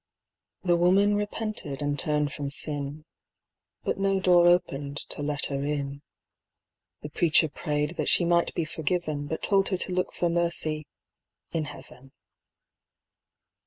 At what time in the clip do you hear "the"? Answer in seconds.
0.63-0.77, 7.03-7.09